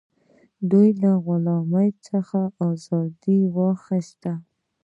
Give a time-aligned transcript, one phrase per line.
[0.69, 4.33] دوی له غلامۍ څخه ازادي واخیسته.